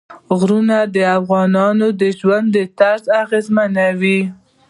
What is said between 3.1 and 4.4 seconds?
اغېزمنوي.